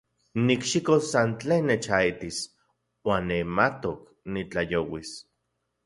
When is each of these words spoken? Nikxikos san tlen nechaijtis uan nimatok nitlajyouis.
Nikxikos 0.45 1.03
san 1.11 1.29
tlen 1.39 1.63
nechaijtis 1.67 2.37
uan 3.07 3.23
nimatok 3.29 4.01
nitlajyouis. 4.31 5.11